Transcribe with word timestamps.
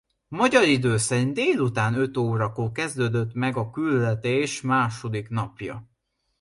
Magyar 0.27 0.63
idő 0.63 0.97
szerint 0.97 1.33
délután 1.33 1.93
öt 1.93 2.17
órakor 2.17 2.71
kezdődött 2.71 3.33
meg 3.33 3.55
a 3.57 3.69
küldetés 3.69 4.61
második 4.61 5.29
napja. 5.29 5.89